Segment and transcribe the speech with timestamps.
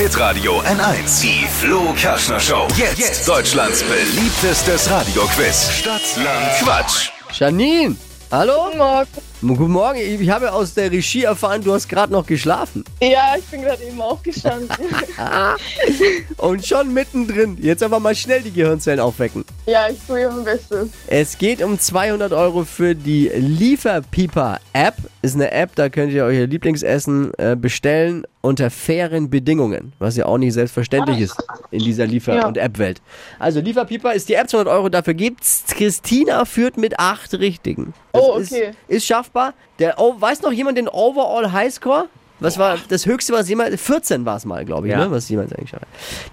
[0.00, 1.20] Hitradio N1.
[1.20, 2.66] Die Flo Kaschner Show.
[2.74, 5.70] Jetzt, Deutschlands beliebtestes Radioquiz.
[5.70, 7.10] Stadt, Land, Quatsch.
[7.38, 7.94] Janine,
[8.30, 8.64] hallo?
[8.64, 9.29] Guten Morgen.
[9.40, 9.98] Guten Morgen.
[9.98, 12.84] Ich habe aus der Regie erfahren, du hast gerade noch geschlafen.
[13.00, 14.68] Ja, ich bin gerade eben aufgestanden.
[16.36, 17.56] Und schon mittendrin.
[17.58, 19.46] Jetzt aber mal schnell die Gehirnzellen aufwecken.
[19.64, 20.90] ja, ich tue mein Bestes.
[21.06, 24.94] Es geht um 200 Euro für die Lieferpieper-App.
[25.22, 30.24] Ist eine App, da könnt ihr euer Lieblingsessen äh, bestellen unter fairen Bedingungen, was ja
[30.24, 31.36] auch nicht selbstverständlich ist
[31.70, 32.46] in dieser Liefer- Ja.
[32.48, 33.02] und App-Welt.
[33.38, 35.64] Also Lieferpieper ist die App, 200 Euro dafür gibt's.
[35.68, 37.92] Christina führt mit acht Richtigen.
[38.12, 38.70] Das Oh, okay.
[38.88, 39.54] Ist, ist schaffbar.
[39.78, 42.08] Der, oh, weiß noch jemand den Overall Highscore?
[42.42, 45.00] Was war das höchste, was jemand, 14 war es mal, glaube ich, Ja.
[45.04, 45.10] ne?
[45.10, 45.84] was jemand eigentlich schafft.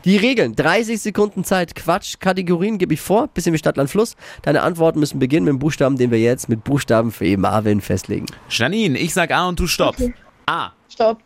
[0.05, 4.15] Die Regeln, 30 Sekunden Zeit, Quatsch, Kategorien gebe ich vor, bisschen wie Stadt, Land, Fluss.
[4.43, 7.81] Deine Antworten müssen beginnen mit dem Buchstaben, den wir jetzt mit Buchstaben für E Marvin
[7.81, 8.25] festlegen.
[8.49, 9.97] Janine, ich sag A und du stopp.
[10.45, 10.69] A.
[10.87, 11.17] Stopp.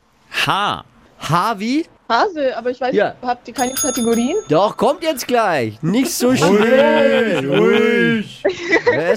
[0.48, 0.84] H.
[1.30, 1.86] H wie?
[2.10, 3.14] Hase, aber ich weiß, Ja.
[3.22, 4.36] habt ihr keine Kategorien?
[4.50, 5.82] Doch, kommt jetzt gleich.
[5.84, 7.48] Nicht so schnell.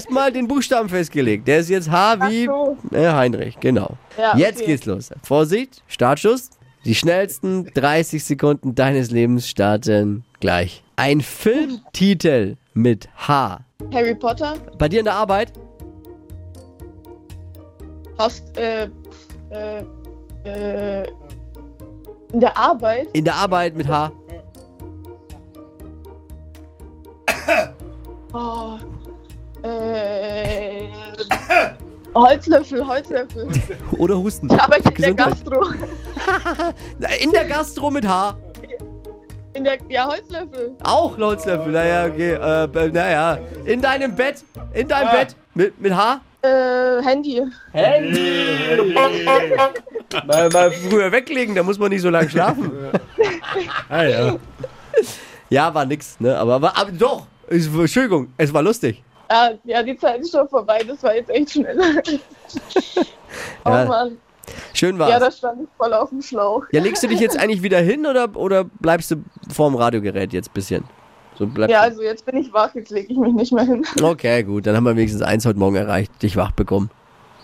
[0.05, 1.47] Erstmal den Buchstaben festgelegt.
[1.47, 2.77] Der ist jetzt H wie so.
[2.91, 3.97] äh, Heinrich, genau.
[4.19, 4.67] Ja, Jetzt okay.
[4.67, 5.09] geht's los.
[5.23, 6.51] Vorsicht, Startschuss.
[6.85, 10.83] Die schnellsten 30 Sekunden deines Lebens starten gleich.
[10.95, 13.61] Ein Filmtitel mit H.
[13.91, 14.53] Harry Potter.
[14.77, 15.53] Bei dir in der Arbeit?
[18.19, 18.87] Hast, äh,
[19.49, 19.83] äh,
[20.43, 21.07] äh,
[22.31, 23.07] in der Arbeit.
[23.13, 24.11] In der Arbeit mit H.
[28.33, 28.77] Oh,
[29.63, 30.87] äh,
[32.13, 33.47] Holzlöffel, Holzlöffel.
[33.97, 34.47] Oder Husten.
[34.51, 35.13] Ich arbeite in der.
[35.13, 35.65] Gastro.
[37.21, 38.35] In der Gastro mit H.
[39.53, 40.75] In der, ja, Holzlöffel.
[40.83, 41.71] Auch Holzlöffel.
[41.71, 42.33] Naja, okay.
[42.33, 43.37] Äh, b- naja.
[43.65, 44.43] In deinem Bett.
[44.73, 45.35] In deinem Bett.
[45.53, 46.21] Mit, mit H.
[46.41, 47.41] Äh, Handy.
[50.25, 52.71] Mal, mal früher weglegen, da muss man nicht so lange schlafen.
[53.89, 54.35] Ah, ja.
[55.49, 56.37] Ja, war nix, ne?
[56.37, 57.25] Aber, aber, aber doch.
[57.47, 59.03] Es, Entschuldigung, es war lustig.
[59.31, 60.79] Ja, ja, die Zeit ist schon vorbei.
[60.87, 61.77] Das war jetzt echt schnell.
[63.65, 63.85] oh Ja.
[63.85, 64.17] Mann.
[64.73, 65.37] Schön Ja, da war's.
[65.37, 66.63] stand ich voll auf dem Schlauch.
[66.71, 69.15] Ja, legst du dich jetzt eigentlich wieder hin oder, oder bleibst du
[69.51, 70.83] vorm Radiogerät jetzt ein bisschen?
[71.37, 73.85] So Ja, also jetzt bin ich wach, jetzt lege ich mich nicht mehr hin.
[74.01, 76.89] Okay, gut, dann haben wir wenigstens eins heute Morgen erreicht, dich wach bekommen.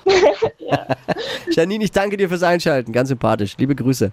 [1.51, 3.55] Janine, ich danke dir fürs Einschalten, ganz sympathisch.
[3.57, 4.11] Liebe Grüße.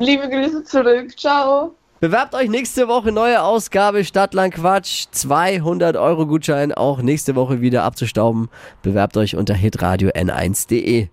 [0.00, 1.18] Liebe Grüße zurück.
[1.18, 1.74] Ciao.
[2.04, 5.06] Bewerbt euch nächste Woche neue Ausgabe Stadtland Quatsch.
[5.10, 8.50] 200 Euro Gutschein auch nächste Woche wieder abzustauben.
[8.82, 11.08] Bewerbt euch unter hitradio n1.de.